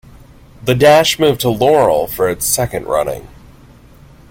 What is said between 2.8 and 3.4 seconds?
running.